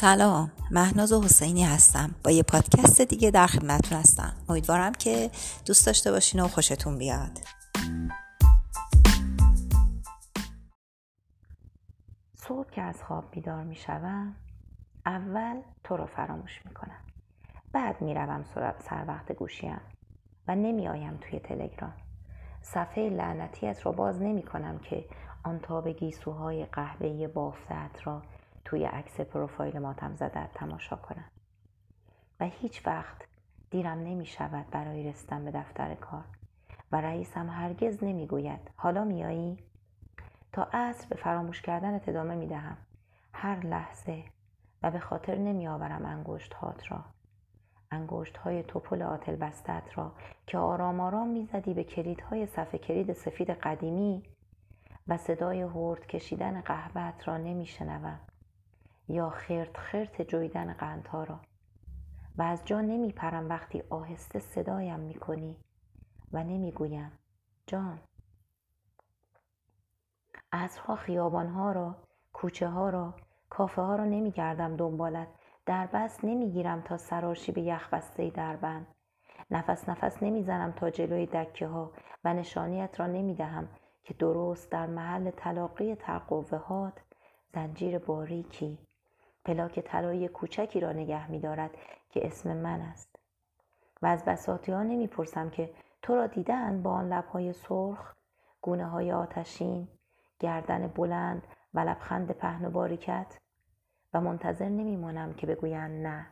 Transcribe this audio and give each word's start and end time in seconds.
سلام. 0.00 0.50
مهناز 0.70 1.12
حسینی 1.12 1.64
هستم. 1.64 2.14
با 2.24 2.30
یه 2.30 2.42
پادکست 2.42 3.00
دیگه 3.00 3.30
در 3.30 3.46
خدمتتون 3.46 3.98
هستم. 3.98 4.32
امیدوارم 4.48 4.92
که 4.92 5.30
دوست 5.66 5.86
داشته 5.86 6.10
باشین 6.12 6.40
و 6.40 6.48
خوشتون 6.48 6.98
بیاد. 6.98 7.38
صبح 12.34 12.70
که 12.70 12.82
از 12.82 13.02
خواب 13.02 13.30
بیدار 13.30 13.64
می 13.64 13.76
شوم 13.76 14.34
اول 15.06 15.56
تو 15.84 15.96
رو 15.96 16.06
فراموش 16.06 16.60
می 16.64 16.74
کنم. 16.74 17.00
بعد 17.72 18.02
می 18.02 18.14
روم 18.14 18.44
سر 18.88 19.04
وقت 19.08 19.32
گوشیم 19.32 19.80
و 20.48 20.54
نمی 20.54 20.88
آیم 20.88 21.18
توی 21.20 21.38
تلگرام. 21.38 21.94
صفحه 22.62 23.08
لعنتیت 23.08 23.86
را 23.86 23.92
باز 23.92 24.22
نمی 24.22 24.42
کنم 24.42 24.78
که 24.78 25.04
آن 25.42 25.58
تاب 25.58 25.88
گیسوهای 25.88 26.64
قهوه‌ای 26.64 27.26
بافتت 27.26 27.90
را 28.04 28.22
توی 28.64 28.84
عکس 28.84 29.20
پروفایل 29.20 29.78
ماتم 29.78 30.16
زده 30.16 30.46
تماشا 30.54 30.96
کنم 30.96 31.30
و 32.40 32.44
هیچ 32.44 32.86
وقت 32.86 33.24
دیرم 33.70 33.98
نمی 33.98 34.26
شود 34.26 34.70
برای 34.70 35.08
رسیدن 35.08 35.44
به 35.44 35.50
دفتر 35.50 35.94
کار. 35.94 36.24
و 36.92 37.00
رئیسم 37.00 37.48
هرگز 37.48 38.04
نمی 38.04 38.26
گوید 38.26 38.70
حالا 38.76 39.04
میایی؟ 39.04 39.58
تا 40.52 40.68
عصر 40.72 41.06
به 41.08 41.16
فراموش 41.16 41.62
کردن 41.62 41.94
ادامه 41.94 42.34
می 42.34 42.46
دهم 42.46 42.76
هر 43.32 43.66
لحظه 43.66 44.24
و 44.82 44.90
به 44.90 44.98
خاطر 44.98 45.34
نمی 45.34 45.68
آورم 45.68 46.04
انگشت 46.04 46.54
هات 46.54 46.92
را. 46.92 47.04
انگشت 47.90 48.36
های 48.36 48.62
توپل 48.62 49.02
آتل 49.02 49.36
بستت 49.36 49.98
را 49.98 50.12
که 50.46 50.58
آرام 50.58 51.00
آرام 51.00 51.28
می‌زدی 51.28 51.74
به 51.74 51.84
کلیدهای 51.84 52.46
صفحه 52.46 52.78
کلید 52.78 53.12
سفید 53.12 53.50
قدیمی 53.50 54.22
و 55.08 55.16
صدای 55.16 55.62
هورد 55.62 56.06
کشیدن 56.06 56.60
قهوت 56.60 57.28
را 57.28 57.36
نمیشنوم. 57.36 58.20
یا 59.10 59.30
خرت 59.30 59.76
خرت 59.76 60.22
جویدن 60.22 60.72
قندها 60.72 61.24
را. 61.24 61.40
و 62.38 62.42
از 62.42 62.64
جا 62.64 62.80
نمیپرم 62.80 63.48
وقتی 63.48 63.82
آهسته 63.90 64.38
صدایم 64.38 65.00
می‌کنی 65.00 65.56
و 66.32 66.44
نمی‌گویم 66.44 67.12
جان. 67.66 67.98
عصرها 70.52 70.96
خیابانها 70.96 71.72
را 71.72 71.96
کوچه 72.32 72.68
ها 72.68 72.90
را 72.90 73.14
کافه 73.50 73.82
ها 73.82 73.96
را 73.96 74.04
نمیگردم 74.04 74.76
دنبالت. 74.76 75.28
در 75.66 75.86
بس 75.86 76.24
نمی‌گیرم 76.24 76.80
تا 76.80 76.96
سراشی 76.96 77.52
به 77.52 77.60
یخ 77.60 77.94
بسته 77.94 78.30
در 78.30 78.56
بند 78.56 78.86
نفس 79.50 79.88
نفس 79.88 80.22
نمی‌زنم 80.22 80.72
تا 80.72 80.90
جلوی 80.90 81.26
دکه 81.26 81.66
ها 81.66 81.92
و 82.24 82.34
نشانیت 82.34 83.00
را 83.00 83.06
نمی‌دهم 83.06 83.68
که 84.04 84.14
درست 84.14 84.72
در 84.72 84.86
محل 84.86 85.30
تلاقی 85.30 85.94
ترقوهات 85.94 87.02
زنجیر 87.54 87.98
باریکی 87.98 88.78
پلاک 89.44 89.80
طلایی 89.80 90.28
کوچکی 90.28 90.80
را 90.80 90.92
نگه 90.92 91.30
میدارد 91.30 91.70
که 92.10 92.26
اسم 92.26 92.56
من 92.56 92.80
است. 92.80 93.16
و 94.02 94.06
از 94.06 94.24
بساطی 94.24 94.72
ها 94.72 94.82
نمی‌پرسم 94.82 95.50
که 95.50 95.74
تو 96.02 96.14
را 96.14 96.26
دیدن 96.26 96.82
با 96.82 96.92
آن 96.92 97.12
لبهای 97.12 97.52
سرخ 97.52 98.14
گونه 98.60 98.86
های 98.86 99.12
آتشین 99.12 99.88
گردن 100.38 100.86
بلند 100.86 101.42
و 101.74 101.80
لبخند 101.80 102.30
پهن 102.30 102.64
و 102.64 102.70
باریکت؟ 102.70 103.38
و 104.14 104.20
منتظر 104.20 104.68
نمیمانم 104.68 105.34
که 105.34 105.46
بگویند 105.46 106.06
نه. 106.06 106.26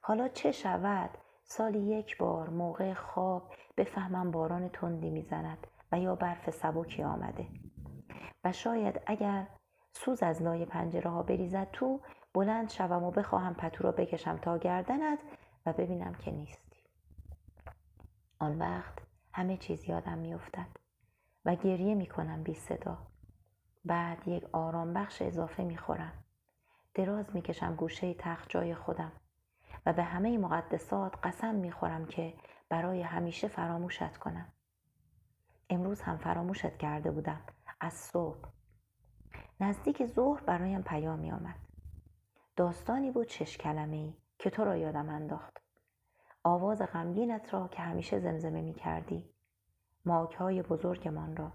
حالا 0.00 0.28
چه 0.28 0.52
شود؟ 0.52 1.10
سالی 1.44 1.78
یک 1.78 2.18
بار 2.18 2.50
موقع 2.50 2.94
خواب 2.94 3.52
بفهمم 3.76 4.30
باران 4.30 4.68
تندی 4.68 5.10
می‌زند 5.10 5.66
و 5.92 5.98
یا 5.98 6.14
برف 6.14 6.50
سبکی 6.50 7.02
آمده. 7.02 7.46
و 8.44 8.52
شاید 8.52 9.00
اگر 9.06 9.46
سوز 9.96 10.22
از 10.22 10.42
لای 10.42 10.64
پنجره 10.64 11.10
ها 11.10 11.22
بریزد 11.22 11.70
تو 11.72 12.00
بلند 12.34 12.70
شوم 12.70 13.04
و 13.04 13.10
بخواهم 13.10 13.54
پتو 13.54 13.84
را 13.84 13.92
بکشم 13.92 14.36
تا 14.36 14.58
گردنت 14.58 15.18
و 15.66 15.72
ببینم 15.72 16.14
که 16.14 16.30
نیستی. 16.30 16.80
آن 18.38 18.58
وقت 18.58 18.98
همه 19.32 19.56
چیز 19.56 19.88
یادم 19.88 20.18
میافتد 20.18 20.76
و 21.44 21.54
گریه 21.54 21.94
می‌کنم 21.94 22.42
بی 22.42 22.54
صدا. 22.54 22.98
بعد 23.84 24.28
یک 24.28 24.44
آرام 24.52 24.92
بخش 24.92 25.22
اضافه 25.22 25.64
می‌خورم. 25.64 26.24
دراز 26.94 27.34
می‌کشم 27.34 27.74
گوشه 27.74 28.14
تخت 28.14 28.48
جای 28.48 28.74
خودم 28.74 29.12
و 29.86 29.92
به 29.92 30.02
همه 30.02 30.38
مقدسات 30.38 31.26
قسم 31.26 31.54
می‌خورم 31.54 32.06
که 32.06 32.34
برای 32.68 33.02
همیشه 33.02 33.48
فراموشت 33.48 34.16
کنم. 34.16 34.52
امروز 35.70 36.00
هم 36.00 36.16
فراموشت 36.16 36.76
کرده 36.76 37.10
بودم. 37.10 37.40
از 37.80 37.92
صبح 37.92 38.53
نزدیک 39.60 40.06
ظهر 40.06 40.40
برایم 40.40 40.82
پیامی 40.82 41.32
آمد 41.32 41.54
داستانی 42.56 43.10
بود 43.10 43.28
شش 43.28 43.58
کلمه 43.58 43.96
ای 43.96 44.14
که 44.38 44.50
تو 44.50 44.64
را 44.64 44.76
یادم 44.76 45.08
انداخت. 45.08 45.60
آواز 46.44 46.82
غمگینت 46.82 47.54
را 47.54 47.68
که 47.68 47.82
همیشه 47.82 48.20
زمزمه 48.20 48.62
می 48.62 48.74
کردی 48.74 49.30
ماک 50.04 50.34
های 50.34 50.62
بزرگمان 50.62 51.36
را 51.36 51.52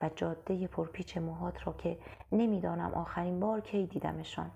و 0.00 0.08
جاده 0.08 0.66
پرپیچ 0.66 1.18
موهات 1.18 1.66
را 1.66 1.72
که 1.72 1.98
نمی‌دانم 2.32 2.94
آخرین 2.94 3.40
بار 3.40 3.60
کی 3.60 3.86
دیدمشان. 3.86 4.50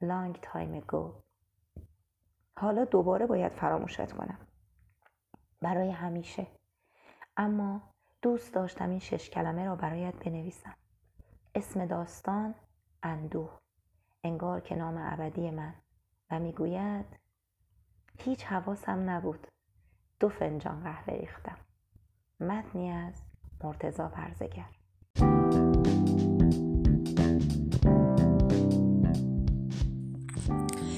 لانگ 0.00 0.38
تایم 0.42 0.80
گو 0.80 1.14
حالا 2.56 2.84
دوباره 2.84 3.26
باید 3.26 3.52
فراموشت 3.52 4.12
کنم. 4.12 4.38
برای 5.62 5.90
همیشه. 5.90 6.46
اما 7.36 7.80
دوست 8.22 8.54
داشتم 8.54 8.90
این 8.90 8.98
شش 8.98 9.30
کلمه 9.30 9.64
را 9.64 9.76
برایت 9.76 10.14
بنویسم. 10.14 10.74
اسم 11.56 11.86
داستان 11.86 12.54
اندوه. 13.02 13.50
انگار 14.24 14.60
که 14.60 14.74
نام 14.74 14.94
ابدی 14.98 15.50
من. 15.50 15.74
و 16.30 16.38
می‌گوید 16.38 17.04
هیچ 18.18 18.44
حواسم 18.44 19.10
نبود. 19.10 19.46
دو 20.20 20.28
فنجان 20.28 20.82
قهوه 20.82 21.14
ریختم. 21.14 21.56
متنی 22.40 22.90
از 22.90 23.14
مرتزا 23.64 24.08
پرزگر. 24.08 24.66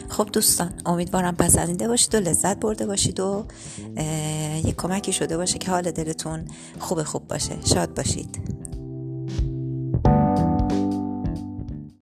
خب 0.09 0.29
دوستان 0.33 0.73
امیدوارم 0.87 1.37
پسندیده 1.37 1.89
باشید 1.89 2.15
و 2.15 2.19
لذت 2.19 2.61
برده 2.61 2.87
باشید 2.87 3.21
و 3.21 3.47
یک 4.65 4.77
کمکی 4.77 5.13
شده 5.13 5.37
باشه 5.37 5.59
که 5.59 5.71
حال 5.71 5.91
دلتون 5.91 6.45
خوب 6.79 7.03
خوب 7.03 7.29
باشه. 7.29 7.67
شاد 7.67 7.97
باشید. 7.97 8.58